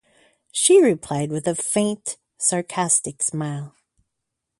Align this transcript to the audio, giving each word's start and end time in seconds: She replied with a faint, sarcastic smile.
She 0.51 0.81
replied 0.81 1.29
with 1.29 1.47
a 1.47 1.53
faint, 1.53 2.17
sarcastic 2.35 3.21
smile. 3.21 3.75